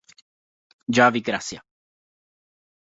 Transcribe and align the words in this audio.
Javi 0.91 1.21
Gracia 1.21 1.61